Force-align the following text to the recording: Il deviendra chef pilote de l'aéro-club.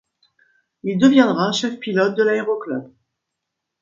Il 0.81 0.97
deviendra 0.97 1.51
chef 1.51 1.77
pilote 1.77 2.15
de 2.17 2.23
l'aéro-club. 2.23 2.91